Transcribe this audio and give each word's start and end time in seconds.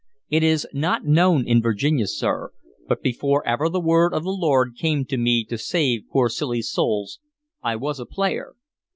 It 0.31 0.41
is 0.41 0.65
not 0.73 1.05
known 1.05 1.47
in 1.47 1.61
Virginia, 1.61 2.07
sir, 2.07 2.51
but 2.87 3.03
before 3.03 3.45
ever 3.47 3.69
the 3.69 3.79
word 3.79 4.15
of 4.15 4.23
the 4.23 4.31
Lord 4.31 4.75
came 4.75 5.05
to 5.05 5.15
me 5.15 5.45
to 5.45 5.59
save 5.59 6.05
poor 6.11 6.27
silly 6.27 6.63
souls 6.63 7.19
I 7.61 7.75
was 7.75 7.99
a 7.99 8.07
player. 8.07 8.55